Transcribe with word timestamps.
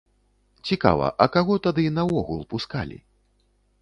Цікава, 0.69 1.11
а 1.25 1.27
каго 1.35 1.57
тады 1.67 1.85
наогул 1.99 2.41
пускалі? 2.55 2.99